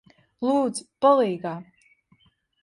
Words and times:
Lūdzu, 0.45 0.85
palīgā! 1.07 1.53